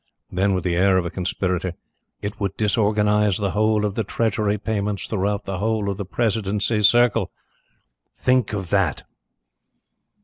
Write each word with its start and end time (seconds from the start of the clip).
Then, 0.31 0.55
with 0.55 0.63
the 0.63 0.75
air 0.75 0.97
of 0.97 1.05
a 1.05 1.11
conspirator: 1.11 1.75
"It 2.23 2.39
would 2.39 2.57
disorganize 2.57 3.37
the 3.37 3.51
whole 3.51 3.85
of 3.85 3.93
the 3.93 4.03
Treasury 4.03 4.57
payments 4.57 5.05
throughout 5.05 5.45
the 5.45 5.59
whole 5.59 5.91
of 5.91 5.97
the 5.97 6.05
Presidency 6.05 6.81
Circle! 6.81 7.29
Think 8.15 8.51
of 8.51 8.71
that?" 8.71 9.03